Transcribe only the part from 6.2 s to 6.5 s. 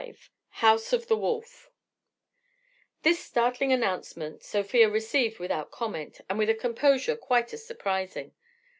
and with